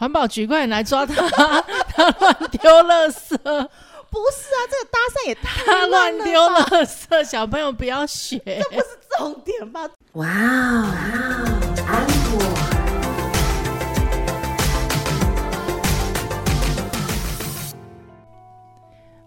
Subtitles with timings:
[0.00, 1.14] 环保局快点来抓他，
[1.94, 8.38] 他乱丢垃圾，不是啊，这个搭讪也太乱丢吧垃圾，小朋友不要学。
[8.46, 8.86] 这不是
[9.18, 9.82] 重点吧？
[10.14, 11.59] 哇哦，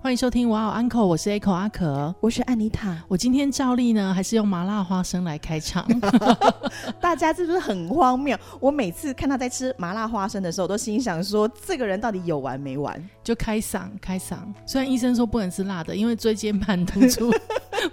[0.03, 2.13] 欢迎收听哇哦 Uncle，我是 Echo 阿可。
[2.19, 5.87] 我是安妮塔，我今天照例呢，还是用麻辣花生来开场。
[6.99, 8.37] 大家是不是很荒谬？
[8.59, 13.01] 我每次看他在吃麻辣花生的时候，我都心想说，这个人到底有完没完？
[13.23, 14.39] 就开嗓开嗓。
[14.65, 17.31] 虽然医生说不能吃辣的，因为椎间盘突出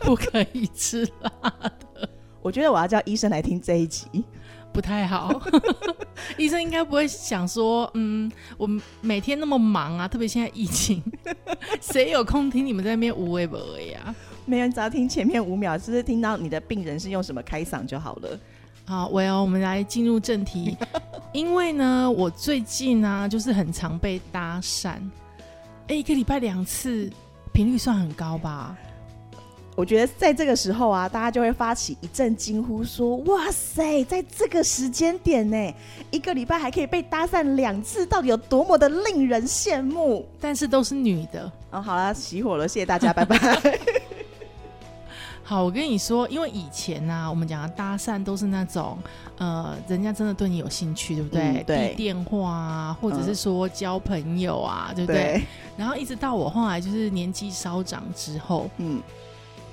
[0.00, 2.08] 不可以吃辣的，
[2.42, 4.24] 我觉得我要叫医生来听这一集。
[4.72, 5.40] 不太好。
[6.36, 8.68] 医生应该不会想说，嗯，我
[9.00, 11.02] 每天那么忙啊，特别现在疫情，
[11.80, 14.14] 谁有空听你们在那边无为不为啊？
[14.46, 18.38] 没有，你只要听前面五秒，就是听到你的病人是用什么开嗓就好了。
[18.84, 20.76] 好，喂哦，我们来进入正题。
[21.32, 24.96] 因为呢，我最近呢、就是很常被搭讪，
[25.86, 27.08] 哎、一个礼拜两次，
[27.52, 28.76] 频率算很高吧？
[29.80, 35.74] 我觉得在这个时候啊，大家就会发起一阵惊呼，说：“哇塞，在这个时间点呢，
[36.10, 43.38] 一个礼拜还可以被搭讪两次，到底有多么的令人羡慕但是都是女的。？”哦，好了，熄火了，谢谢大家，拜拜。
[45.42, 48.98] 好，我跟你说，因为以前呢、我们讲的搭讪都是那种，
[49.38, 51.42] 呃，人家真的对你有兴趣，对不对？
[51.42, 55.22] 嗯对电话啊，或者是嗯说交朋友啊，对不对？
[55.22, 55.42] 对，
[55.78, 59.00] 然后一直到我后来就是年纪稍长之后，嗯，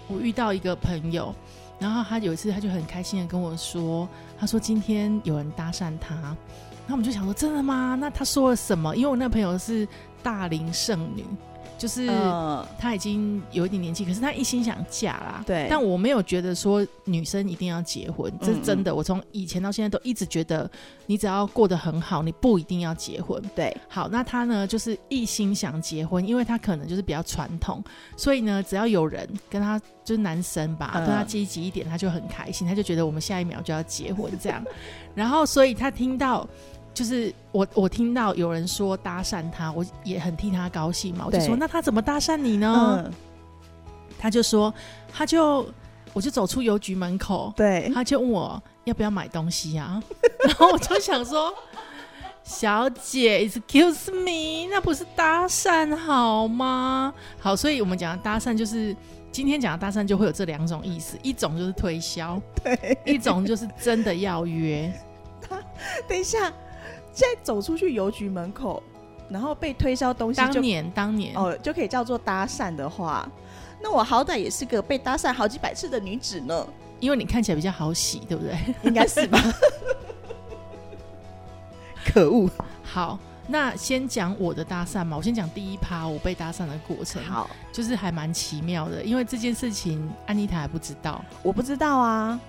[0.08, 1.34] 我遇到一个朋友，
[1.80, 4.08] 然后他有一次他就很开心的跟我说，
[4.40, 6.36] 他说今天有人搭讪他，
[6.88, 7.98] 那我们就想说真的吗？
[8.00, 8.96] 那他说了什么？
[8.96, 9.88] 因为我那朋友是
[10.24, 11.26] 大龄剩女，
[11.78, 12.08] 就是。
[12.10, 15.44] 嗯她已经有一点年纪，可是她一心想嫁啦。
[15.46, 18.94] 对但我没有觉得说女生一定要结婚，这是真的。
[18.94, 20.70] 我从以前到现在都一直觉得，
[21.06, 23.42] 你只要过得很好，你不一定要结婚。
[23.56, 27.84] 对，好，那她呢，就是一心想结婚，因为她可能就是比较传统，
[28.16, 34.64] 所以呢，只要有人跟她，就是男生吧，嗯对她积极一点，她就很开心，她就觉得我们下一秒就要结婚这样。
[35.16, 36.48] 然后，所以她听到。
[36.98, 41.26] 就是我，我听到有人说搭讪他，我也很替他高兴嘛。
[41.28, 43.04] 我就对说，那他怎么搭讪你呢？
[43.06, 43.14] 嗯，
[44.18, 44.74] 他就说，
[45.14, 45.72] 他就
[46.12, 50.02] 我就走出邮局门口，对，他就问我要不要买东西啊，
[50.44, 51.54] 然后我就想说，
[52.44, 57.14] 小姐，excuse me，那不是搭讪好吗？
[57.40, 58.96] 好，所以我们讲的搭讪就是。
[59.30, 62.98] 今天讲的搭讪就会有这两种意思，一种就是推销，对。
[63.06, 64.92] 一种就是真的要约。
[66.10, 66.52] 等一下，
[67.18, 68.84] 现在走出去邮局门口，
[69.28, 73.28] 然后被推销东西就当年，当年，哦，就可以叫做搭讪的话，
[73.82, 76.68] 那我好歹也是个被搭讪好几百次的女子呢，
[77.00, 78.56] 因为你看起来比较好洗，对不对？
[78.84, 79.40] 应该是吧？
[82.06, 82.48] 可恶！
[82.84, 83.18] 好，
[83.48, 87.20] 那先讲我的搭讪嘛，我先讲第一趴我被搭讪的过程。
[87.24, 91.26] 好，就是还蛮奇妙的，因为这件事情安妮塔还不知道。
[91.42, 92.40] 我不知道啊，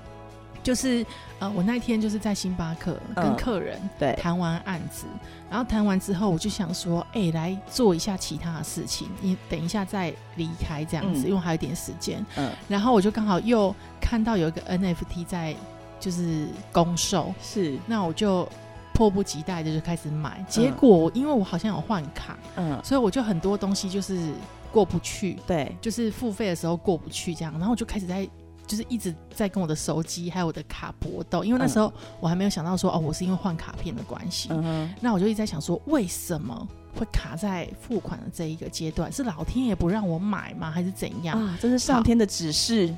[0.63, 1.05] 就是
[1.39, 5.07] 呃，我那天就是在星巴克跟嗯客人对，谈完案子，
[5.49, 12.25] 然后谈完之后，我就想说，哎、来做一下其他的事情，你等一下再离开这样子，嗯因为还有一点时间。
[12.37, 15.55] 嗯，然后我就刚好又看到有一个 NFT 在
[16.01, 18.49] 就是公售，是，那我就
[18.93, 20.45] 迫不及待的就开始买。
[20.49, 24.33] 结果因为我好像有换卡，嗯，所以我就很多东西就是
[24.73, 25.39] 过不去。
[25.47, 28.29] 对，就是付费的时候过不去这样，然后我就开始在
[28.69, 31.91] 就是一直在跟我的手机还有我的卡搏斗，因为那时候
[32.21, 41.41] 我还没有想到说哦，我是因为换卡片的关系，嗯，那我就一直在想说为什么会卡在付款的这一个阶段，是老天爷不让我买吗，还是怎样？
[41.41, 42.95] 啊，这是上天的指示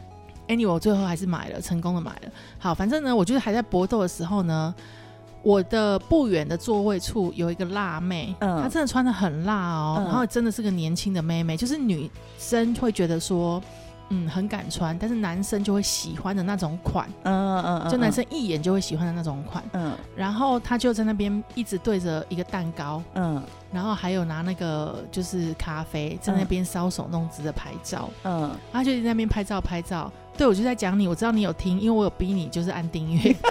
[0.49, 2.33] ，anyway，我最后还是买了，成功的买了。
[2.59, 4.75] 好，反正呢，我就是还在搏斗的时候呢，
[5.45, 13.63] 我的不远的座位处有一个辣妹，嗯她真的穿的很辣哦，嗯然后真的是个年轻的妹妹，就是女生会觉得说。
[14.11, 19.65] 嗯，很敢穿，但是男生就会喜欢的那种款，嗯嗯嗯，就男生一眼就会喜欢的那种款。
[19.73, 23.43] 嗯，然后他就在那边一直对着一个蛋糕，嗯
[23.73, 28.11] 然后还有拿那个就是咖啡，在那边搔首弄姿的拍照。
[28.25, 30.11] 嗯他就在那边拍照拍照。
[30.37, 33.37] 对，我就在讲你，我知道你有听，因为我有逼你，就是按订阅。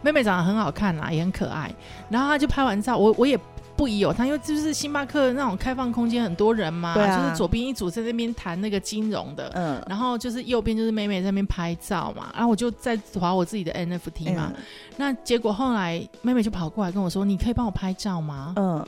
[0.00, 1.70] 妹妹长得很好看啦，也很可爱。
[2.10, 3.38] 然后他就拍完照，我我也
[3.76, 14.52] 不宜有他，因为就是星巴克那种开放空间，很多人嘛，啊就是左边一组在那边谈那个金融的，嗯，然后就是右边就是妹妹在那边拍照嘛，然后我就在划我自己的 NFT 嘛。
[14.96, 18.86] 那结果后来妹妹就跑过来跟我说：“你可以帮我拍照吗？”嗯，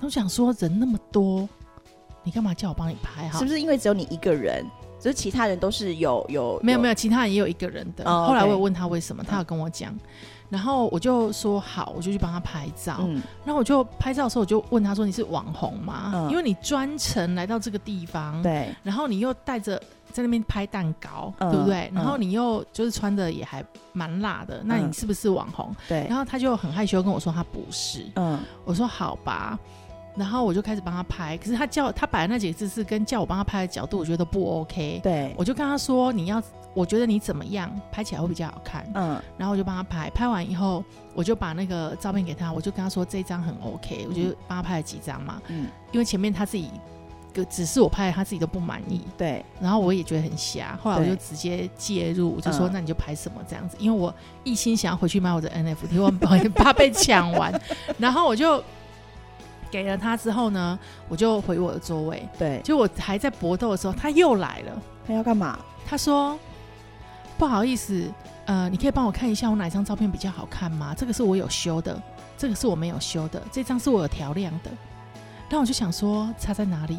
[0.00, 1.48] 我想说人那么多，
[2.22, 3.38] 你干嘛叫我帮你拍哈？
[3.38, 4.64] 是不是因为只有你一个人？
[5.00, 8.04] 就是其他人都是有有有没有没有，其他人也有一个人的。
[8.04, 9.96] 哦后来我有问他为什么，他有跟我讲，
[10.50, 12.98] 然后我就说好，我就去帮他拍照。
[13.00, 16.10] 嗯然后我就拍照的时候，我就问他说：“你是网红吗？
[16.14, 19.78] 嗯因为你专程来到这个地方，对然后你又带着
[20.12, 21.90] 在那边拍蛋糕，嗯对不对？
[21.92, 29.58] 嗯然后你又就是穿的也还蛮辣的，那你嗯是不是网红？”对然后他就很害羞跟我说他不是，嗯我说好吧。
[30.18, 35.00] 然后我就开始帮他拍，可是他叫他摆的那几个姿势跟叫我帮他拍的角度，我觉得都不 OK。
[35.00, 35.32] 对。
[35.38, 36.42] 我就跟他说：“你要，
[36.74, 38.84] 我觉得你怎么样拍起来会比较好看。
[38.94, 39.22] 嗯。
[39.36, 40.84] 然后我就帮他拍，拍完以后，
[41.14, 45.68] 我就把那个照片给他，我就跟他说这一张很 OK，我就帮他拍了几张嘛，嗯。
[45.92, 46.68] 因为前面他自己
[47.32, 49.44] 个只是我拍，他自己都不满意，对。
[49.60, 52.70] 然后我也觉得很瞎，后来我就直接介入，我就说嗯。
[52.72, 54.12] 那你就拍什么这样子，因为我
[54.42, 56.10] 一心想要回去买我的 NFT，我
[56.54, 57.52] 怕被抢完，
[57.98, 58.62] 然后我就
[59.70, 60.78] 给了他之后呢，
[61.08, 64.82] 我就回我的座位，对，就我还在搏斗的时候，他又来了。
[65.06, 65.58] 他要干嘛？
[65.86, 66.38] 他说
[67.38, 68.10] ：“不好意思，
[68.46, 70.94] 呃，你可以帮我看一下我哪张照片比较好看吗？
[70.96, 72.00] 这个是我有修的，
[72.36, 74.70] 这个是我没有修的，这张是我有调亮的。”
[75.48, 76.98] 然后我就想说差在哪里，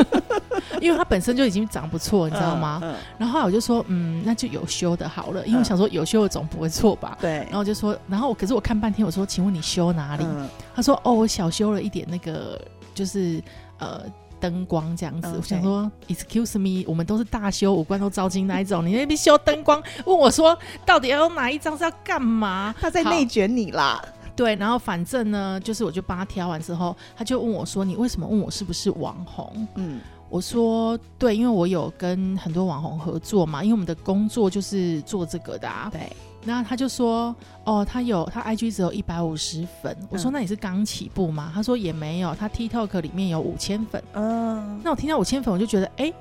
[0.80, 2.80] 因为它本身就已经长不错，你知道吗？
[2.82, 7.16] 嗯，嗯然后我就说，嗯，那就有修的好了，因为我想说有修的总不会错吧。
[7.20, 10.24] 对，然后我就说，然后可是我看半天，我说，请问你修哪里？
[10.24, 12.56] 嗯他说：“哦，我小修了一点那个，
[12.94, 13.42] 就是
[13.78, 14.02] 呃
[14.38, 15.26] 灯光这样子。
[15.28, 20.56] 嗯我想说，Excuse me，我们都是大修，五官都招金那一种，你那边修灯光，问我说
[20.86, 22.72] 到底要用哪一张是要干嘛？
[22.80, 24.00] 他在内卷你啦。
[24.38, 29.66] 对，然后反正呢，就是我就帮他挑完之后，他就问我说：你为什么问我是不是网红？
[29.74, 30.00] 嗯
[30.30, 35.88] 我说：对，因为我有跟很多网红合作嘛，因为我们的工作就是做这个的啊。
[35.90, 36.12] 对，
[36.44, 44.04] 然后他就说：“哦，他有他 IG 只有一百五十粉。”我说：“嗯那你是刚起步吗？”他说：“也没有，他 TikTok 里面有五千粉。
[44.12, 46.12] 嗯，那我听到五千粉，我就觉得哎，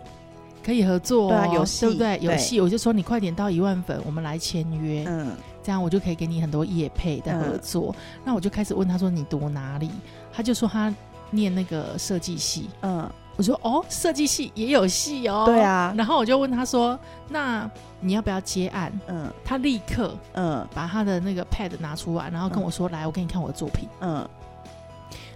[0.63, 2.19] 可以合作、哦，对啊有戏对不对？
[2.21, 5.35] 有戏，我就说你快点到一万粉，我们来签约，嗯
[5.67, 7.93] 这样我就可以给你很多业配的合作。
[8.23, 9.91] 那我就开始问他说：“你读哪里？”
[10.31, 10.95] 他就说他
[11.29, 12.69] 念那个设计系。
[12.83, 13.05] 嗯，
[13.35, 15.59] 我说：“哦，设计系也有戏哦。”对。
[15.59, 16.97] 啊，然后我就问他说
[17.27, 17.69] ：“那
[17.99, 23.89] 你要不要接案？”嗯他立刻嗯把他的那个 pad 拿出来，然后跟我说：“来，我给你看我的作品。
[23.99, 24.25] 嗯，”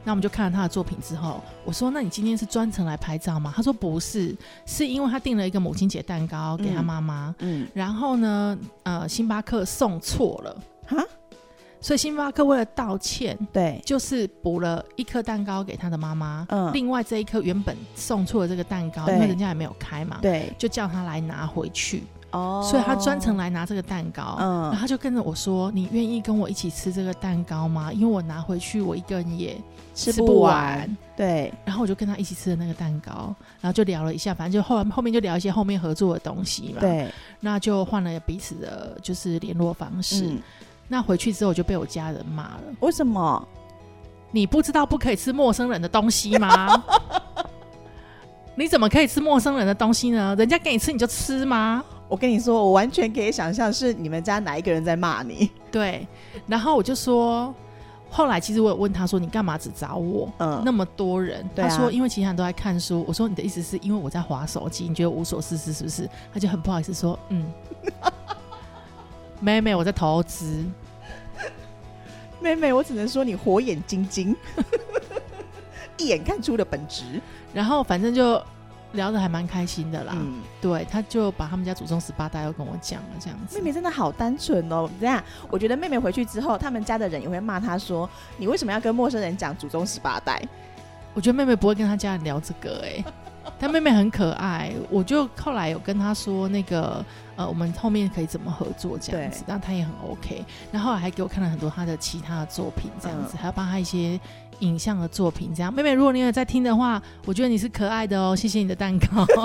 [0.04, 7.68] 那我们就看了他的作品之后，我说：“那你今天是专程来拍照吗？”他说：“不是，是因为他订了一个母亲节蛋糕给他妈妈，嗯。
[7.74, 10.98] 然后呢，呃，星巴克送错了，哈，
[11.80, 16.72] 所以星巴克为了道歉，对，就是补了一颗蛋糕给他的妈妈，嗯。
[16.74, 24.38] 另外这一颗原本送错了这个蛋糕，因为人家也没有开嘛，对，就叫他来拿回去，哦所以他专程来拿这个蛋糕。
[24.40, 27.92] 嗯然后就跟着我说：“你愿意跟我一起吃这个蛋糕吗？
[27.92, 29.60] 因为我拿回去，我一个人也
[29.94, 40.28] 吃不不完，对，然后我就跟他一起吃了那个蛋糕，然后就聊了一下，反正就后来后面就聊一些后面合作的东西嘛。，对，那就换了彼此的就是联络方式。
[40.28, 40.42] 嗯，
[40.88, 43.48] 那回去之后我就被我家人骂了：为什么？
[44.34, 46.82] 你不知道不可以吃陌生人的东西吗？
[48.56, 50.34] 你怎么可以吃陌生人的东西呢？
[50.38, 51.84] 人家给你吃你就吃吗？
[52.12, 55.50] 我跟你说，我完全可以想象是你们家哪一个人在骂你。
[55.72, 56.06] 对，
[56.46, 57.56] 然后我就说，
[58.10, 60.30] 后来其实我有问他说，你干嘛只找我？
[60.40, 63.06] 嗯，那么多人，对啊他说因为其他人都在看书。
[63.08, 66.10] 我说你的意思是因为我在划手机，你觉得无所事事是不是？
[66.34, 67.50] 他就很不好意思说，嗯，
[69.40, 70.66] 妹妹我在投资。
[72.42, 74.36] 妹妹，我只能说你火眼金睛，
[75.96, 77.22] 一眼看出了本质。
[77.54, 78.44] 然后反正就
[78.94, 80.14] 聊得还蛮开心的啦。
[80.16, 83.58] 嗯，对，他就把他们家祖宗十八代又跟我讲了这样子。
[83.58, 84.90] 妹妹真的好单纯哦。
[85.00, 90.42] 这样，我觉得妹妹回去之后，他们家的人也会骂她说：“你为什么要跟陌生人讲祖宗十八代
[91.14, 93.04] 我觉得妹妹不会跟她家人聊这个哎、
[93.60, 97.04] 她妹妹很可爱，我就后来有跟她说那个
[97.36, 100.44] 呃，我们后面可以怎么合作这样子对，那她也很 OK。
[100.72, 104.20] 然后还给我看了很多她的其他的作品这样子，嗯还要帮她一些
[104.60, 105.74] 影像的作品这样。
[105.74, 109.26] 妹妹，如果你有在听的话，我觉得你是可爱的哦，谢谢你的蛋糕。”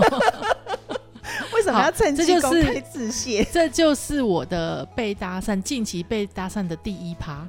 [1.54, 3.42] 为什么要趁这就是机公开致谢？
[3.50, 7.46] 这就是我的被搭讪，近期被搭讪的第一趴。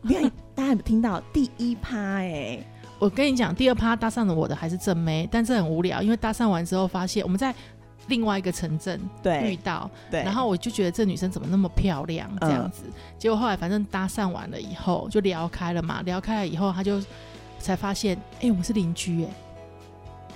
[0.00, 1.98] 你看，大家有听到第一趴？
[1.98, 2.64] 哎，
[2.98, 7.54] 我跟你讲，第二趴搭讪了我的还是正妹，但是很无聊，因为搭讪完之后发现我们在
[8.08, 9.00] 另外一个城镇
[9.42, 12.82] 遇到，对，然后我就觉得这女生怎么那么漂亮这样子，
[13.18, 17.00] 结果后来反正搭讪完了以后就聊开了嘛，聊开了以后他就
[17.58, 19.30] 才发现，哎、我们是邻居哎，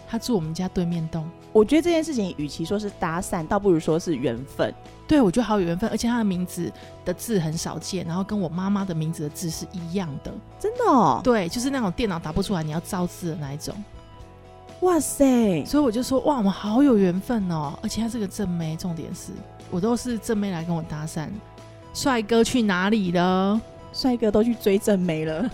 [0.06, 4.72] 他住我们家对面栋，我觉得这件事情，与其说是搭讪，倒不如说是缘分。
[5.06, 6.72] 对我觉得好有缘分，而且他的名字
[7.04, 13.74] 的字很少见，然后跟我妈妈的名字的字是一样的，真的哦，对，就是那种电脑打不出来你要造字的那一种。
[14.80, 19.32] 哇塞，所以我就说哇，我们好有缘分哦，而且他是个正妹，重点是
[19.70, 21.28] 我都是正妹来跟我搭讪，
[21.92, 23.60] 帅哥去哪里了？
[23.92, 25.50] 帅哥都去追正妹了。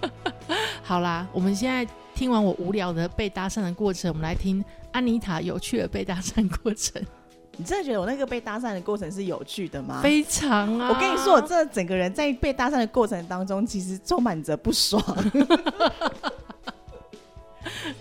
[0.82, 7.02] 好啦，我们现在听完我无聊的被搭讪的过程，我们来听安妮塔有趣的被搭讪过程，
[7.56, 10.00] 你真的觉得我那个被搭讪的过程是有趣的吗？
[10.02, 10.88] 非常啊！
[10.88, 15.02] 我跟你说，我真的整个人在被搭讪的过程当中，其实充满着不爽。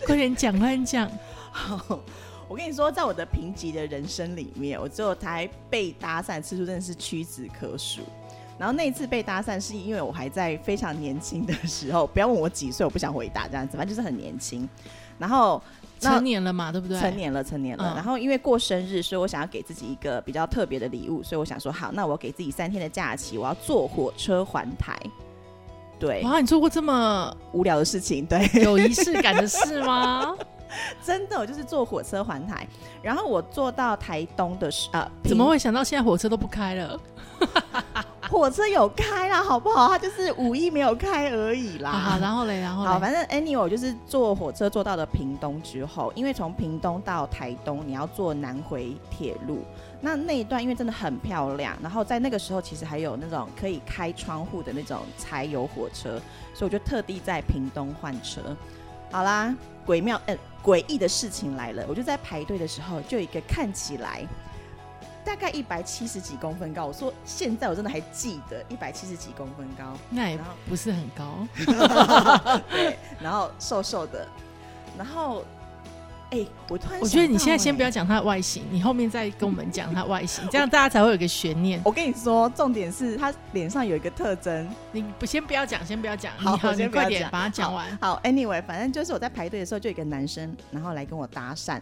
[0.05, 1.09] 快点讲，快点讲。
[1.51, 1.99] 好，
[2.47, 8.01] 我跟你说，在我的贫瘠的人生里面，我只有台被搭讪次数真的是屈指可数。
[8.57, 14.67] 然后那一次被搭讪，是因为我还在非常年轻的时候，不要问我几岁，我不想回答这样子，反正就是很年轻。
[15.17, 15.61] 然后
[15.99, 16.99] 成年了嘛，对不对？
[16.99, 17.93] 成年了，成年了。
[17.93, 24.97] 嗯然后因为过生日，所以我想要给自己一个比较特别的礼物，所以我想说，好，那我给自己三天的假期，我要坐火车环台。
[25.99, 30.35] 对，哇，你做过这么无聊的事情，对，有仪式感的事吗？
[31.05, 32.67] 真的，我就是坐火车环台。
[33.01, 36.99] 然后我坐到台东的时，呃，怎么会想到现在火车都不开了？
[38.33, 39.87] 火车有开啦， 好不好？
[39.87, 41.91] 它就是五一没有开而已啦。
[41.91, 49.63] 好好，然后嘞，然后好，反正 anyway 我就是坐火车坐到了屏东之后，因为从屏东到台东你要坐南回铁路，
[50.01, 56.19] 那那一段因为真的很漂亮，然后在那个时候其实还有那种可以开窗户的那种柴油火车，
[56.55, 58.41] 所以我就特地在屏东换车。
[59.11, 64.27] 好啦，鬼妙呃诡异的事情来了，我就在排队的时候，就有一个看起来。
[65.25, 71.47] 大概一百七十几公分高，我说现在我真的还记得一百七十几公分高，那也不是很高，
[72.69, 74.27] 对，然后瘦瘦的，
[74.97, 75.43] 然后，
[76.31, 81.79] 哎、我突然我觉得你现在先不要讲它的外形，你后面再跟我们讲它外形， 这样大家才会有个悬念。
[81.85, 84.67] 我跟你说，重点是他脸上有一个特征。
[84.91, 87.97] 你不先不要讲，先不要讲，好你好，我你先快点把它讲完。
[88.01, 91.79] 好，anyway，反正就是我在排队的时候，就有一个男生，然后来跟我搭讪，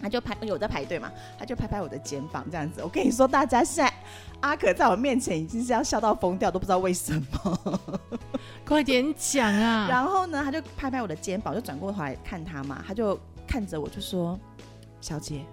[0.00, 2.82] 他就拍，因为我在排队嘛，他就拍拍我的肩膀这样子。
[2.82, 3.92] 我跟你说，大家现在
[4.40, 7.80] 阿可在我面前已经是要笑到疯掉，都不知道为什么。
[8.64, 9.86] 快点讲啊！
[9.90, 14.38] 然后呢，他就拍拍我的肩膀，就转过头来看他嘛，他就看着我就说
[15.00, 15.44] ：“小姐，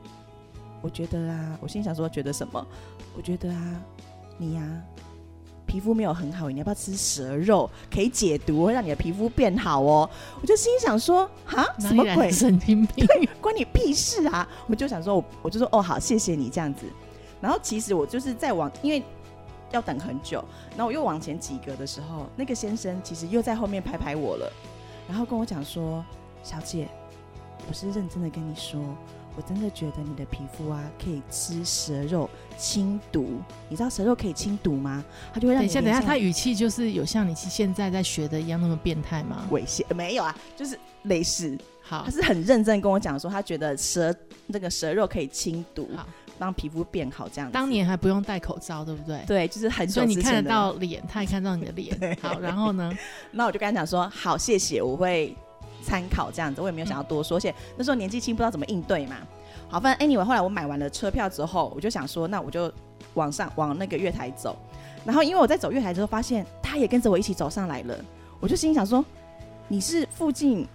[0.82, 2.68] 我觉得啊，我心想说觉得什么？
[3.16, 3.82] 我觉得啊，
[4.38, 4.62] 你呀、
[5.74, 7.68] 皮肤没有很好，你要不要吃蛇肉？
[7.92, 10.08] 可以解毒，会让你的皮肤变好哦。”
[10.40, 12.32] 我就心想说：“哈，什么鬼？
[12.32, 13.04] 神经病？
[13.42, 16.86] 关你屁事啊！”我就想说，我我就说：“哦，好，谢谢你这样子。”
[17.42, 19.02] 然后其实我就是在往，因为
[19.72, 20.46] 要等很久，
[20.78, 24.54] 然后我又往前几格的时候，那个先生其实又在后面拍拍我了，
[25.08, 26.06] 然后跟我讲说
[26.44, 26.88] ：“小姐，
[27.68, 28.80] 我是认真的跟你说，
[29.36, 33.42] 我真的觉得你的皮肤啊可以吃蛇肉清毒。
[33.70, 35.04] 你知道蛇肉可以清毒吗？
[35.34, 39.48] 它就会让等一下，等一下，他语气就是有像你现在在学的一样那么变态吗？
[39.52, 44.16] 猥亵没有啊，就是类似，好他，是很认真跟我讲说，他觉得蛇
[44.48, 47.54] 那个蛇肉可以清毒，好，让皮肤变好这样子。
[47.54, 49.24] 当年还不用戴口罩，对不对？
[49.26, 51.98] 对，就是很久所以你看得到脸，他也看到你的脸。
[52.22, 52.92] 好，然后呢？
[53.32, 55.36] 那我就跟他讲说，好，谢谢，我会
[55.84, 56.62] 参考这样子。
[56.62, 59.18] 我也没有想要多说，而且那时候年纪轻，不知道怎么应对嘛。
[59.70, 62.72] 好，反正 anyway，后来我买完了车票之后，我就想说，那我就
[63.16, 64.58] 往上往那个月台走。
[65.06, 67.98] 然后因为我在走月台之后，发现他也跟着我一起走上来了，
[68.40, 69.04] 我就心想说，
[69.68, 70.68] 你是附近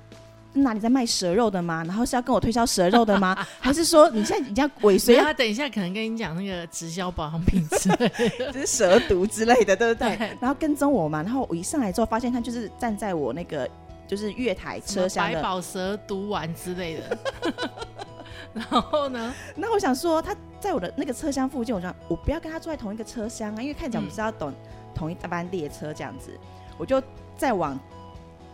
[0.53, 1.85] 哪里在卖蛇肉的吗？
[1.87, 3.37] 然后是要跟我推销蛇肉的吗？
[3.61, 8.51] 还是说你现在已经要尾随他等一下可能跟你讲那个直销保养品之类的。
[8.53, 10.17] 就是蛇毒之类的，对不对？
[10.19, 13.69] 对然后跟踪我嘛，然后我一上来之后，发现他就是站在我那个
[14.09, 17.19] 就是月台车厢的，百宝蛇毒丸之类的。
[18.55, 19.33] 然后呢？
[19.55, 24.53] 那我想说他在我的那个车厢附近，我想我不要跟他坐在同一个车厢啊，因为看起来我们是要等
[24.95, 26.31] 同一班列车这样子，
[26.79, 27.01] 我就
[27.37, 27.79] 再往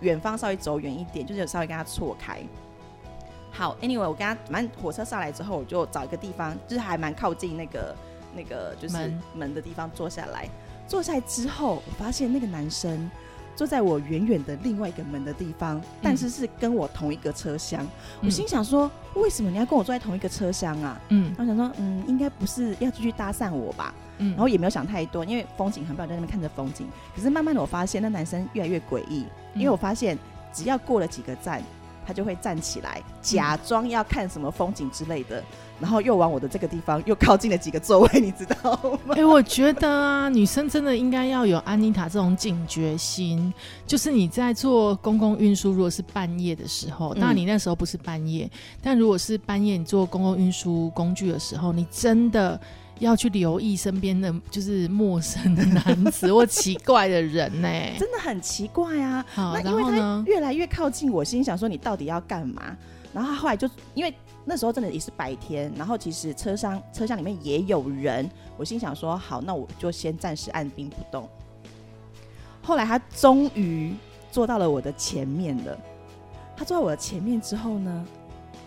[0.00, 2.42] 远方稍微走远一点，就是有稍微跟他错开。
[3.52, 7.96] 好，anyway，我跟他反正火车上来之后，我就找一个地方，就是还蛮靠近那个
[8.34, 10.48] 那个就是门门的地方坐下来。
[10.88, 13.08] 坐下来之后，我发现那个男生
[13.56, 17.86] 坐在我远远的另外一个门的地方，但是是跟我同一个车厢。
[18.22, 21.00] 我心想说，为什么你要跟我坐在同一个车厢啊？
[21.08, 23.94] 嗯然后想说，嗯，应该不是要继续搭讪我吧？
[24.18, 26.88] 嗯，然后也没有想太多，因为风景很漂亮，在那边看着风景。
[27.14, 30.18] 可是慢慢的，我发现那男生越来越诡异，因为我发现
[30.52, 31.62] 只要过了几个站，
[32.06, 35.42] 他就会站起来，假装要看什么风景之类的，
[35.80, 38.72] 然后又往我的这个地方又靠近了几个座位，你知道
[39.04, 39.24] 吗 哎、？
[39.24, 43.52] 我觉得啊，女生真的应该要有安妮塔这种警觉心，
[43.86, 48.50] 就是你在做公共运输，如果是半夜的时候，嗯当然你那时候不是半夜，
[48.82, 52.58] 但如果是半夜你坐公共运输工具的时候，你真的
[53.00, 59.24] 要去留意身边的就是陌生的男子或奇怪的人呢、 真的很奇怪啊！
[59.34, 60.24] 好，然那因为他后呢？
[60.26, 62.76] 越来越靠近我，心想说你到底要干嘛？
[63.12, 64.12] 然后他后来就因为
[64.44, 71.28] 那时候真的也是白天，然后其实车厢车厢里面也有人，我心想说好，那我就先暂时按兵不动。
[72.62, 73.94] 后来他终于
[74.30, 75.78] 坐到了我的前面了。
[76.56, 78.06] 他坐在我的前面之后呢，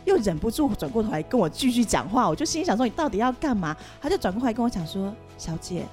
[0.04, 2.28] 又忍不住转过头来跟我继续讲话。
[2.28, 5.86] 我就心想说：“你到底要干嘛？”他就转过来跟我讲说：“小姐，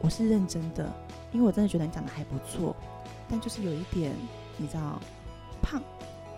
[0.00, 0.84] 我是认真的，
[1.32, 2.74] 因为我真的觉得你长得还不错，
[3.28, 4.12] 但就是有一点，
[4.56, 4.98] 你知道，
[5.62, 5.80] 胖。”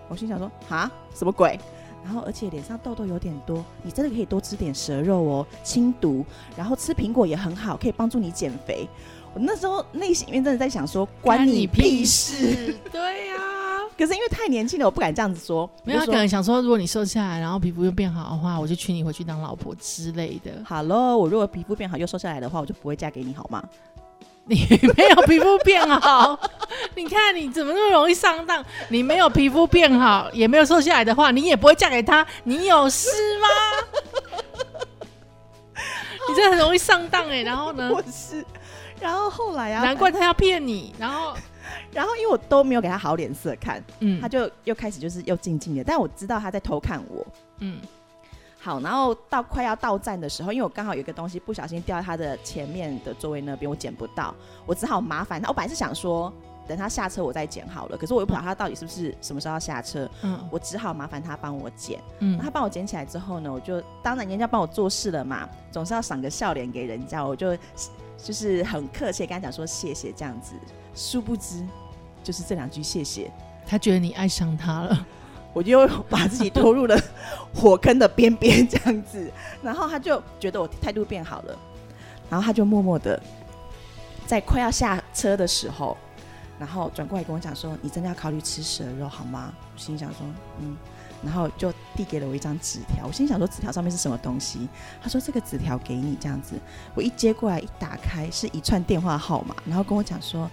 [0.09, 1.59] 我心想说：“啊，什么鬼？”
[2.05, 6.25] 然后而且脸上痘痘有点多，你真的可以多吃点蛇肉哦，清毒。
[6.55, 8.87] 然后吃苹果也很好，可以帮助你减肥。
[9.33, 13.35] 我那时候内心里面真的在想说：“关你屁事！” 对呀、
[13.99, 15.69] 可是因为太年轻了，我不敢这样子说。
[15.83, 20.53] 没有，可能想说，如果你瘦下来，然后皮肤又变好的话，我就娶你回去当老婆之类的。
[20.65, 23.65] 好喽，我如果皮肤变好又瘦下来的话，我就不会嫁给你，好吗？
[24.47, 24.57] 你
[24.97, 26.39] 没有皮肤变好，
[26.95, 28.65] 你看你怎么那么容易上当？
[28.89, 32.27] 你没有皮肤变好，也没有瘦下来的话，你也不会嫁给他。
[32.45, 33.09] 你有事
[33.41, 33.49] 吗？
[36.29, 37.91] 你真的很容易上当哎、然后呢？
[37.93, 38.45] 我是。
[39.01, 40.95] 然后后来啊，难怪他要骗你。
[40.99, 41.35] 然后，
[41.93, 47.27] 然后因为我都没有给他好脸色看，嗯，他就又开始就是又静静的，但我知道他在偷看我。
[47.59, 47.81] 嗯
[48.59, 55.49] 好，然后到快要到站的时候，因为我刚好有一个东西不小心掉在他的前面的座位那边，我捡不到，我只好麻烦他。
[55.49, 56.33] 我本来是想说
[56.67, 62.01] 等他下车我再捡好了，可是我又不知道他到底是不是什么时候要下车，嗯我只好麻烦他帮我捡。
[62.21, 67.57] 嗯他帮我捡起来之后呢，我就当然人家帮我做事了嘛，总是要赏个笑脸给人家，我就
[68.17, 70.55] 就是很客气跟他讲说谢谢这样子。
[70.95, 71.65] 殊不知，
[72.23, 73.31] 就是这两句谢谢，
[73.67, 75.07] 他觉得你爱上他了。
[75.53, 77.01] 我就把自己拖入了
[77.55, 79.31] 火坑的边边这样子，
[79.63, 81.57] 然后他就觉得我态度变好了，
[82.29, 83.23] 然后他就默默的
[84.27, 85.97] 在快要下车的时候，
[86.65, 90.21] 然后转过来跟我讲说：“你真的要考虑吃蛇肉好吗？”我心想说
[90.61, 90.75] ：“嗯。”
[91.23, 94.69] 然后就递给了我一张纸条，我心想说纸条上面是什么东西？
[95.03, 96.55] 他说这个纸条给你这样子，
[96.95, 100.51] 我一接过来一打开是一串电话号码，然后跟我讲说：“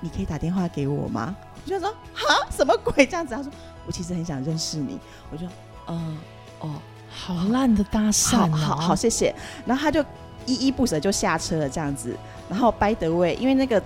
[0.00, 3.52] 你可以打电话给我吗？”我就说：“哈，什么鬼这样子？”他说。
[3.86, 4.98] 我其实很想认识你，
[5.32, 5.46] 我就，
[5.86, 6.18] 嗯，
[6.60, 6.74] 哦，
[7.08, 8.76] 好烂的搭讪好哦！
[8.76, 9.34] 好好，谢谢。
[9.64, 10.04] 然后他就
[10.44, 12.14] 依依不舍就下车了，这样子。
[12.50, 13.82] 然后 by the way，因为那个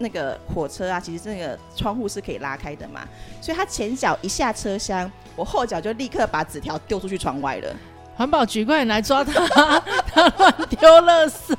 [0.00, 3.06] 那个火车啊，其实那个窗户是可以拉开的嘛，
[3.40, 7.76] 所以他前脚一下车厢，我后脚就立刻把纸条丢出去窗外了。
[8.16, 9.46] 环保局快点来抓他，
[10.12, 11.54] 他乱丢垃圾，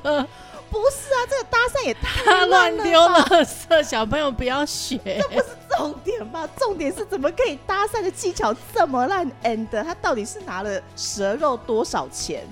[0.70, 4.98] 不是啊，这个搭讪也太他乱丢吧垃圾，小朋友不要学。
[5.06, 5.46] 这不是
[5.78, 12.44] 重点吧，重点是怎么可以搭讪的技巧这么烂？and 他到底是拿了蛇肉多少钱？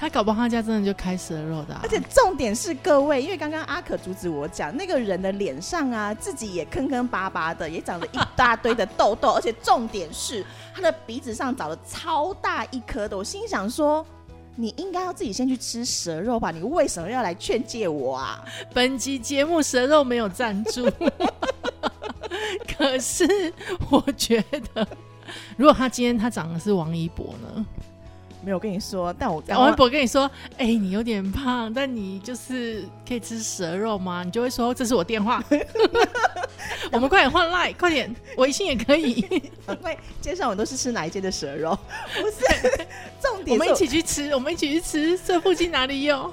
[0.00, 10.42] 他搞不好他家真的就开蛇肉的、啊，而且重点是各位，因为刚刚阿可阻止我讲，那个人的脸上啊，自己也坑坑巴巴的，也长了一大堆的痘痘，而且重点是
[10.74, 13.14] 他的鼻子上长了超大一颗的。
[13.14, 14.04] 我心想说，
[14.56, 18.42] 你应该要自己先去吃蛇肉吧，你为什么要来劝诫我啊？
[18.72, 20.90] 本集节目蛇肉没有赞助，
[22.74, 23.52] 可是
[23.90, 24.88] 我觉得，
[25.58, 27.66] 如果他今天他长的是王一博呢？
[28.42, 35.42] 没有跟你说，但我刚王一刚博跟你说：“哎、你有点胖，但你就是可以吃蛇肉吗？”你就会说：“这是我电话。”
[36.92, 41.78] 我们快点换 line，快点，微信也可以， 因为街上我都是吃哪一间的蛇肉，
[42.14, 42.86] 不是
[43.20, 45.18] 重点是我们一起去吃，我们一起去吃。
[45.18, 46.32] 这附近哪里有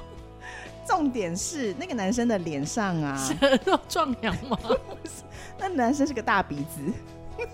[0.88, 4.58] 重点是那个男生的脸上啊，蛇肉壮阳吗？
[5.60, 7.46] 那男生是个大鼻子。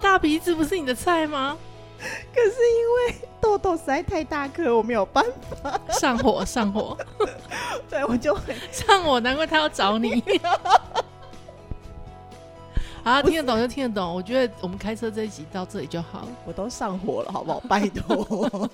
[0.00, 1.56] 大鼻子不是你的菜吗？
[2.34, 5.24] 可是因为痘痘实在太大颗，我没有办
[5.62, 6.96] 法，上火，上火，
[7.88, 10.22] 对我就会 上火，难怪他要找你。
[13.02, 14.14] 好，听得懂就听得懂。
[14.14, 16.28] 我觉得我们开车这一集到这里就好了。
[16.44, 17.60] 我都上火了，好不好？
[17.60, 18.68] 拜托。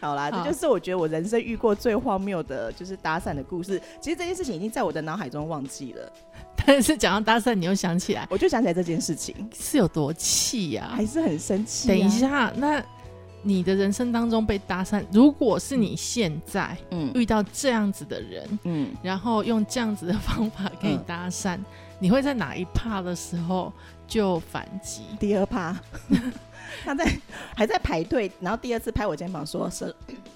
[0.00, 3.82] 好啦，好这就是我觉得我人生遇过最荒谬的，就是搭讪的故事。
[4.00, 6.12] 其实这件事情已经在我的脑海中忘记了，
[6.66, 8.26] 但 是讲到搭讪，你又想起来。
[8.28, 11.92] 我就想起来这件事情，是有多气呀、还是很生气、啊。
[11.92, 12.82] 等一，下，那
[13.42, 17.12] 你的人生当中被搭讪，如果是你现在嗯。
[17.14, 21.04] 遇到这样子的人，嗯，然后用这样子的方法给你嗯。
[21.06, 21.56] 搭讪，
[22.00, 23.72] 你会在哪一趴的时候
[24.08, 25.02] 就反击？
[25.20, 25.76] 第二趴，
[26.84, 27.08] 他在
[27.54, 29.94] 还在排队，然后第二次拍我肩膀说舌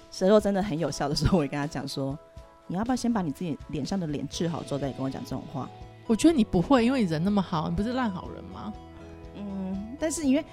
[0.09, 2.17] 舌肉真的很有效的时候，我也跟他讲说，
[2.67, 5.69] 你要不要先把你自己脸上的脸治好之后再跟我讲这种话？
[6.11, 8.73] 我觉得你不会，因为你人那么好，你不是烂好人吗？
[9.35, 10.43] 嗯，但是因为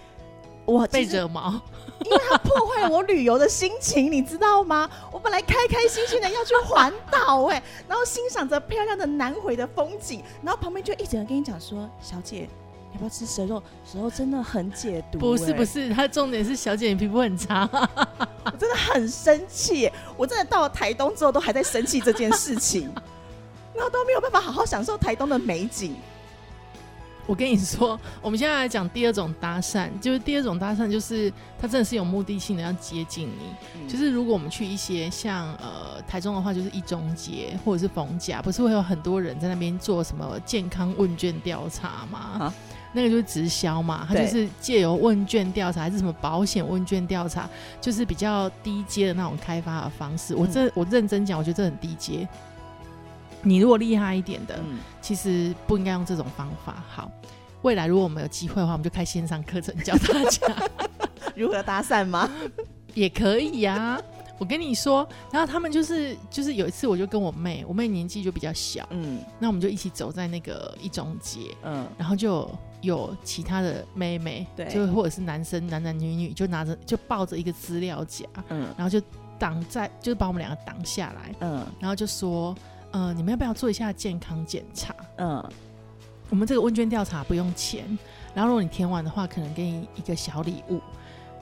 [0.65, 1.61] 我被惹毛，
[2.05, 4.89] 因为他破坏了我旅游的心情，你知道吗？
[5.11, 12.49] 我本来开开心心的要去环岛哎， 然后欣赏着漂亮的南回的风景，然后旁边就一直有人跟你讲说：“小姐，
[12.93, 13.61] 要不要吃蛇肉？
[13.85, 17.69] 蛇肉真的很解毒、不是不是，是，它重点是小姐你皮肤很差，
[18.47, 19.91] 我真的很生气。
[20.17, 22.89] 我真的到了台东之后，都还在生气这件事情，
[23.79, 25.95] 然后都没有办法好好享受台东的美景。
[27.27, 33.55] 我跟你说，我们现在来讲第二种搭讪，就是第二种搭讪，就是他真的是有目的性的要接近你。
[33.77, 42.19] 嗯就是如果我们去一些像呃台中的话，就是一中街或者是逢甲，不是会有很多人在那边做什么健康问卷调查吗？
[42.41, 42.55] 啊
[42.95, 47.47] 那个就是直销嘛，它就是借由问卷调查还是什么保险问卷调查，
[47.83, 50.35] 就是比较低阶的那种开发的方式。
[50.35, 52.27] 我嗯这、我认真讲，我觉得这很低阶。
[53.43, 56.83] 你如果厉害一点的，嗯，其实不应该用这种方法。
[56.89, 57.11] 好，
[57.63, 60.47] 未来如果我们有机会的话，我们就开线上课程教大家，
[61.35, 62.29] 如何搭讪吗？
[62.95, 64.01] 也可以呀、
[64.39, 69.21] 我跟你说，然后他们就是就是有一次，我就跟我妹，我妹年纪就比较小，嗯。
[69.39, 71.87] 那我们就一起走在那个一中街，嗯。
[71.97, 74.67] 然后就有有其他的妹妹，对。
[74.69, 78.69] 就或者是男生男男女女，就拿着就抱着一个资料夹，嗯。
[78.77, 79.01] 然后就
[79.39, 81.65] 挡在，就是把我们两个挡下来，嗯。
[81.79, 82.53] 然后就说，
[82.93, 84.95] 呃，你们要不要做一下健康检查？
[85.17, 85.45] 嗯
[86.31, 87.87] 我们这个问卷调查不用钱，
[88.35, 90.79] 然后如果你填完的话，可能给你一个小礼物。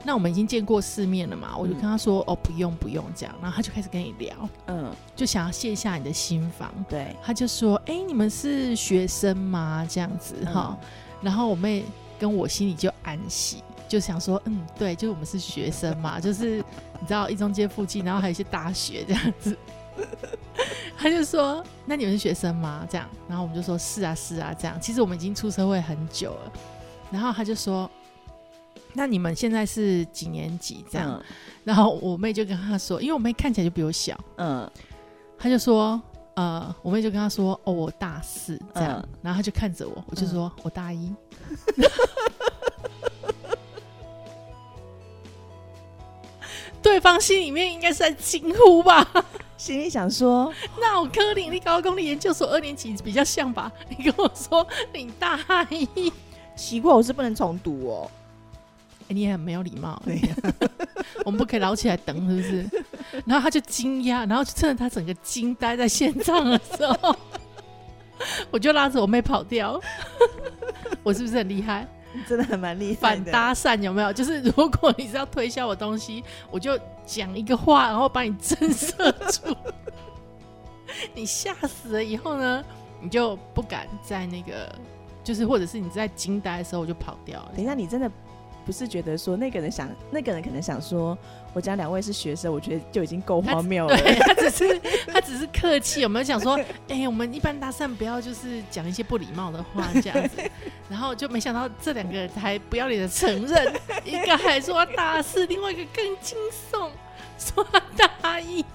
[0.05, 6.71] 那我们已经见过世面了嘛，我就跟他说、哦，不用不用这样，然后他就开始跟你聊，嗯，就想要卸下你的心防。
[6.87, 9.85] 对，他就说，哎、你们是学生吗？
[9.89, 10.77] 这样子哈、
[11.21, 11.83] 然后我妹
[12.17, 16.59] 跟我心里就安息，就想说，嗯，对，就是我们是学生嘛，就是
[17.01, 19.57] 你知道一中街附近，然后还有一些大学这样子。
[20.97, 26.51] 他就说：“那你们是学生吗？”这样，然后我们就说：“是啊，是啊。”这样，其实我们已经出社会很久了。
[27.11, 27.89] 然后他就说
[28.93, 31.21] ：“那你们现在是几年级？”这样，
[31.63, 34.69] 然后我妹就跟他说：“因为我妹看起来就比我小。”嗯
[35.39, 36.01] 他就说，
[36.33, 41.13] 呃，我妹就跟他说，哦，我大四这样，嗯然后他就看着我，我就说、我大一。
[46.81, 49.07] 对方心里面应该是在惊呼吧？
[49.57, 53.71] 心里想说， 那我科林，你高公立研究所二年级比较像吧？
[53.89, 55.39] 你跟我说你大
[55.69, 56.13] 一，
[56.55, 58.09] 奇怪，我是不能重读哦。
[59.07, 60.01] 欸你也很没有礼貌。
[60.05, 60.35] 对呀，
[61.23, 62.69] 我们不可以捞起来等，是不是？
[63.25, 67.15] 然后他就惊讶，然后就趁着他整个惊呆在现场的时候，
[68.51, 69.79] 我就拉着我妹跑掉。
[71.03, 71.87] 我是不是很厉害？
[72.27, 73.23] 真的很蛮厉害的。
[73.23, 74.11] 反搭讪有没有？
[74.13, 79.55] 就是如果你是要推销我东西，我就讲一个话，然后把你震慑住，
[81.13, 82.63] 你吓死了以后呢，
[83.01, 84.73] 你就不敢在那个，
[85.23, 87.51] 就是或者是你在惊呆的时候我就跑掉了。
[87.55, 88.09] 等一下，你真的
[88.67, 91.17] 不是觉得说那个人想，那个人可能想说，
[91.53, 93.95] 我家两位是学生，我觉得就已经够荒谬了。
[93.95, 100.41] 对他只是他只是客气，有没有想说，哎、我们一般搭讪不要就是讲一些不礼貌的话这样子，
[100.89, 106.37] 然后就没想到这两个人还不要脸的承认，一个还说大事，另外一个更惊
[106.69, 106.89] 悚，
[107.37, 107.81] 说他
[108.21, 108.65] 大一。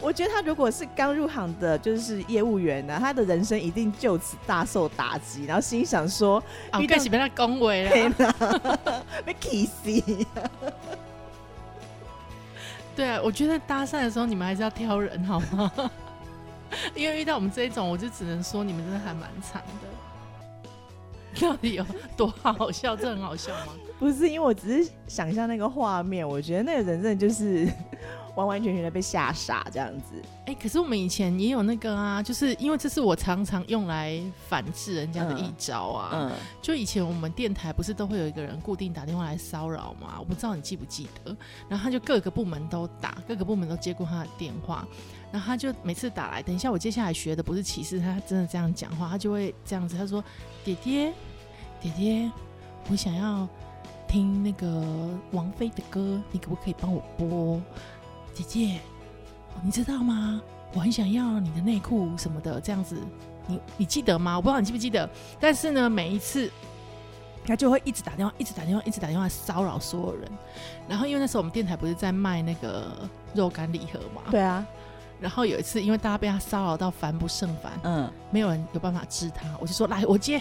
[0.00, 9.02] 我觉得他如果是刚入行的，就是业务员呢、他的人生一定就此大受打击，然后心想说，啊，我更是被他恭维天了。
[9.26, 9.70] 被 kiss。
[12.94, 15.72] 对啊，我觉得搭讪的时候你们还是要挑人好吗？
[16.94, 21.40] 因为遇到我们这一种，我就只能说你们真的还蛮惨的。
[21.40, 22.96] 到底有多好笑？
[22.96, 23.72] 这很好笑吗？
[23.98, 27.68] 不是，因为我只是想象那个画面，我觉得那个人真的就是
[28.36, 30.22] 完完全全的被吓傻这样子。
[30.46, 36.10] 哎、可是我们以前也有那个啊，就是因为这是我常常用来反制人家的一招啊。
[36.14, 36.32] 嗯，
[36.62, 40.16] 就以前我们电台不是都会有一个人固定打电话来骚扰吗？
[40.18, 41.36] 我不知道你记不记得。
[41.68, 44.86] 然后他就各个部门都打，各个部门都接过他的电话。
[45.30, 50.24] 然后他就每次打来，等一下我接下来学的不是歧视，他真的这样讲话，他就会这样子，他说
[50.64, 51.12] ：“爹爹，
[51.82, 52.30] 爹爹，
[52.90, 53.46] 我想要
[54.08, 54.84] 听那个
[55.32, 57.60] 王菲的歌，你可不可以帮我播？
[58.34, 58.78] 姐姐，
[59.54, 60.40] 哦你知道吗？
[60.74, 62.96] 我很想要你的内裤什么的，这样子，
[63.46, 64.36] 你你记得吗？
[64.36, 66.50] 我不知道你记不记得，但是呢，每一次
[67.44, 70.30] 他就会一直打电话，一直打电话，一直打电话骚扰所有人。
[70.88, 72.92] 然后因为那时候我们电台不是在卖那个
[73.34, 74.64] 肉干礼盒嘛，对啊，
[75.20, 80.40] 然后有一次因为大家被他骚扰到烦不胜烦，嗯，没有人有办法治他，我就说来我接。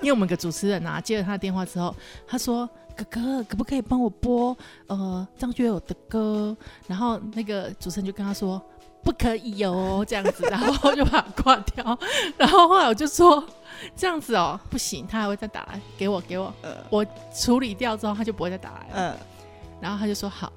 [0.00, 1.94] 因为我们个主持人啊，接了他的电话之后，
[2.26, 4.56] 他说：“哥哥，可不可以帮我播
[4.86, 6.56] 呃张学友的歌？”
[6.86, 8.60] 然后那个主持人就跟他说
[9.02, 11.98] ：“不可以哦，这样子。”然后就把他挂掉。
[12.36, 13.42] 然后后来我就说
[13.96, 16.52] ：“这样子哦，不行，他还会再打来给我，给我。
[16.90, 17.04] 我
[17.34, 18.92] 处理掉之后，他就不会再打来了。
[18.94, 19.16] 嗯，
[19.80, 20.52] 然后他就说好。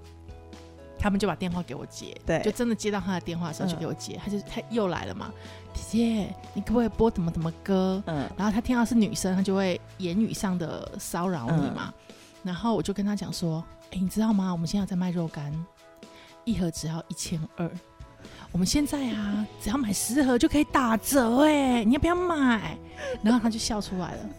[1.00, 5.32] 他们就把电话给我接，对就真的接到他的电话的时候就嗯给我接，他就他又来了嘛，
[5.74, 8.04] 姐姐，你可不可以播怎么怎么歌？
[8.06, 11.94] 嗯然后他听到是女生，他就会言语上的骚扰你嗯嘛。
[12.44, 14.52] 然后我就跟他讲说，哎、你知道吗？
[14.52, 15.54] 我们现在在卖肉干，
[16.44, 17.70] 一盒只要一千二。
[18.52, 22.78] 我们现在啊，只要买十盒就可以打折哎、你要不要买？
[23.22, 24.30] 然后他就笑出来了，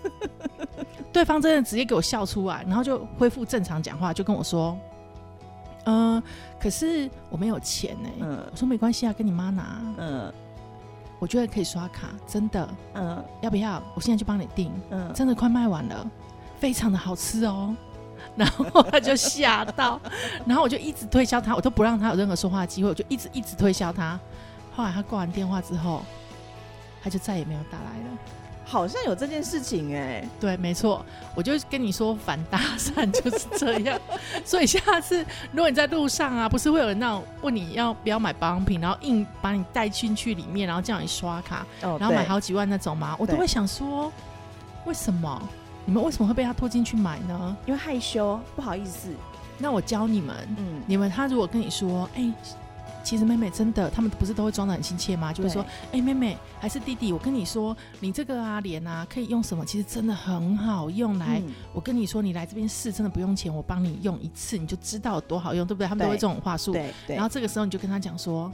[1.13, 4.77] 对方真的直接给我笑出来，然后就恢复正常讲话，就跟我说，
[5.85, 6.23] 嗯、
[6.61, 10.33] 可是我没有钱哎、嗯我说没关系啊，跟你妈拿，嗯
[11.19, 13.83] 我觉得可以刷卡，真的，嗯要不要？
[13.95, 14.73] 我现在就帮你订。
[14.91, 16.11] 嗯，真的快卖完了，
[16.59, 17.75] 非常的好吃哦。
[18.37, 20.01] 然后他就吓到，
[20.47, 24.19] 然后我就一直推销他，我都不让他有任何说话的机会，我就一直一直推销他。
[24.75, 26.03] 后来他挂完电话之后，
[27.03, 28.19] 他就再也没有打来了。
[28.71, 31.05] 好像有这件事情哎、对，没错，
[31.35, 34.01] 我就跟你说反搭讪就是这样。
[34.45, 43.17] 所以下次如果你在路上啊，不是会有人那种问你要不要买保养品，然后硬把你带进去里面，然后叫你刷卡，哦，然后买好几万那种吗？
[43.19, 44.13] 我都会想说，
[44.85, 45.43] 为什么
[45.85, 47.57] 你们为什么会被他拖进去买呢？
[47.67, 49.09] 因为害羞不好意思，
[49.59, 52.33] 那我教你们，嗯，你们他如果跟你说，哎、
[53.03, 55.33] 其实妹妹真的，他们不是都会装的很亲切吗？
[55.33, 59.65] 就是说，哎、妹妹还是弟弟，我跟你说，你这个啊脸啊可以用什么？
[59.65, 61.19] 其实真的很好用。
[61.19, 65.89] 来，嗯我跟你说，你来这边试真的不用钱，我帮你用一次你就知道有多好用，对不对？
[65.89, 66.73] 他们都会这种话术。
[66.73, 68.53] 对对，然后这个时候你就跟他讲说，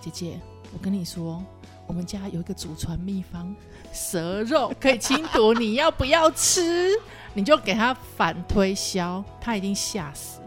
[0.00, 0.38] 姐姐，
[0.72, 1.42] 我跟你说，
[1.86, 3.54] 我们家有一个祖传秘方，
[3.92, 6.90] 蛇肉可以清毒，你要不要吃？
[7.32, 10.39] 你就给他反推销，他一定吓死。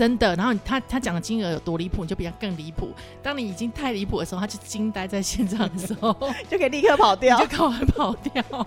[0.00, 2.88] 真的，然后他他讲的金额有多离谱，你就比他更离谱。
[3.22, 6.10] 当你已经太离谱的时候，他就惊呆在现场的时候，
[6.48, 7.46] 就可以立刻跑掉就。
[7.46, 8.66] 赶快跑掉。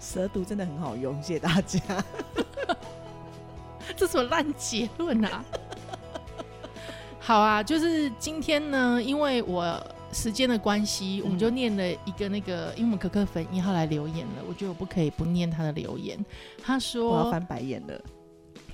[0.00, 1.80] 蛇毒真的很好用，谢谢大家。
[3.96, 5.44] 这什么烂结论啊！
[7.18, 16.24] 好啊，就是今天呢，因为我时间的关系，我们就念了一个那个，因为我们可可粉一号来留言了，我觉得我不可以不念他的留言。
[16.62, 18.00] 他说我要翻白眼了。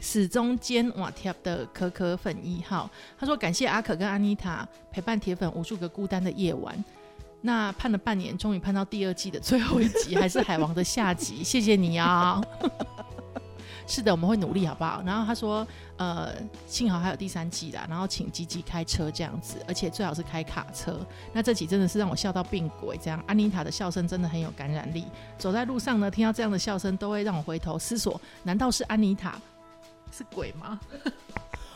[0.06, 2.88] 始终坚瓦贴的可可粉一号，
[3.18, 6.72] 他说感谢阿可跟安妮塔陪伴铁粉无数个孤单的夜晚。
[7.40, 12.40] 那盼了半年，终于盼到第二季的最后一集，还是海王的下集，谢谢你啊！
[13.88, 15.02] 是的，我们会努力，好不好？
[15.04, 15.66] 然后他说，
[15.96, 16.32] 呃，
[16.68, 21.04] 幸好还有第三季啦，然后请吉吉开车这样子，而且最好是开卡车。
[21.32, 25.04] 那这集真的是让我笑到病鬼，这样安妮塔的笑声真的很有感染力。
[25.36, 29.40] 走在路上呢，听到这样的笑声，都会让我回头思索：难道是安妮塔
[30.16, 30.78] 是鬼吗？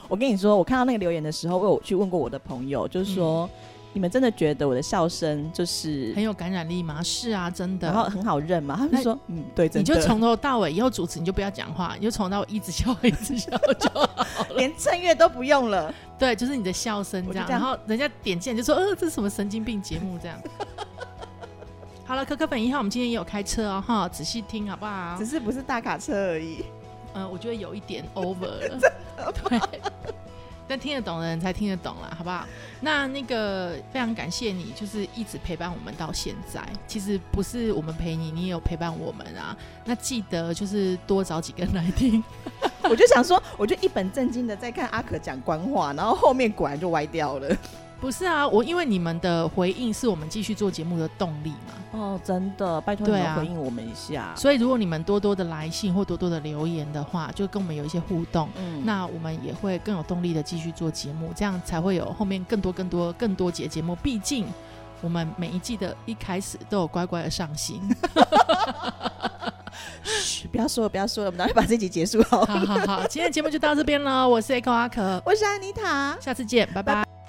[0.08, 3.48] 我跟你说，我看到那个留言的时候，我有去问过我的朋友，就是说，
[3.92, 7.02] 你们真的觉得我的笑声就是很有感染力吗？
[7.02, 7.86] 是啊，真的。
[7.88, 8.76] 然后很好认嘛？
[8.76, 9.92] 他们说，嗯，对，真的。
[9.92, 14.26] 你就从头到尾，以后主持你就不要讲话，你就从头到尾一直笑， 一直笑就好。
[14.56, 15.94] 连正月都不用了。
[16.18, 20.36] 对，就是你的笑声这样，然后人家点进来就说，呃，这是什么神经病节目这样。
[22.04, 25.24] 好了，可可粉一号，我们今天也有开车哦，哈，仔细听好不好只？
[25.24, 26.64] 是不是大卡车而已。
[27.14, 28.78] 嗯、我觉得有一点 over 了，
[29.44, 29.60] 对。
[30.68, 32.46] 但听得懂的人才听得懂啦，好不好？
[32.80, 36.64] 那那个非常感谢你，就是一直陪伴我们到现在。
[36.86, 39.56] 其实不是我们陪你，你也有陪伴我们啊。
[39.84, 42.22] 那记得就是多找几个人来听。
[42.84, 47.56] 我就想说，我就一本正经的在看阿可讲官话，然后后面果然就歪掉了。
[48.00, 51.74] 不是啊，我因为你们的回应是我们继续做节目的动力嘛。
[51.92, 54.32] 哦，真的，拜托你们回应我们一下。
[54.34, 58.48] 所以如果你们多多的来信或多多的留言的话，就跟我们有一些互动。
[58.56, 63.94] 嗯那我们也会更有动力的继续做节目，这样才会有后面更多、更多、更多节节目。
[63.96, 64.46] 毕竟
[65.02, 67.80] 我们每一季的一开始都有乖乖的上新。
[70.02, 72.44] 嘘不要说了，不要说了，我们赶快把这集结束好。
[72.46, 74.26] 好 好好，今天的节目就到这边了。
[74.26, 76.16] 我是 Echo 阿可，我是安妮塔。
[76.20, 77.19] 下次见，拜拜。